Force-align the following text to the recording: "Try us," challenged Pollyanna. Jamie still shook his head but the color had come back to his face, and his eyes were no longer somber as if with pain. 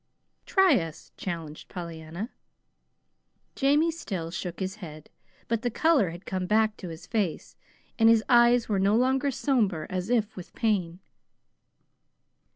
"Try 0.47 0.79
us," 0.79 1.11
challenged 1.15 1.69
Pollyanna. 1.69 2.31
Jamie 3.53 3.91
still 3.91 4.31
shook 4.31 4.59
his 4.59 4.77
head 4.77 5.11
but 5.47 5.61
the 5.61 5.69
color 5.69 6.09
had 6.09 6.25
come 6.25 6.47
back 6.47 6.75
to 6.77 6.89
his 6.89 7.05
face, 7.05 7.55
and 7.99 8.09
his 8.09 8.23
eyes 8.27 8.67
were 8.67 8.79
no 8.79 8.95
longer 8.95 9.29
somber 9.29 9.85
as 9.91 10.09
if 10.09 10.35
with 10.35 10.55
pain. 10.55 11.01